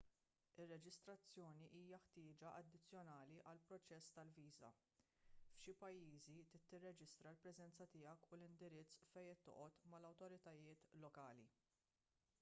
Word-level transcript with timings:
ir-reġistrazzjoni 0.61 1.65
hija 1.79 1.97
ħtieġa 2.05 2.53
addizzjonali 2.61 3.41
għall-proċess 3.51 4.15
tal-viża 4.15 4.71
f'xi 4.79 5.75
pajjiżi 5.83 6.21
trid 6.29 6.57
tirreġistra 6.71 7.33
l-preżenza 7.35 7.87
tiegħek 7.97 8.29
u 8.31 8.39
l-indirizz 8.39 8.97
fejn 9.13 9.27
qed 9.35 9.43
toqgħod 9.51 9.83
mal-awtoritajiet 9.95 10.89
lokali 11.05 11.49